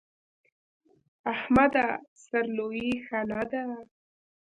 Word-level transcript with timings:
احمده! 1.33 1.85
سر 2.25 2.43
لويي 2.57 2.89
ښه 3.05 3.19
نه 3.29 3.41
ده. 3.51 3.63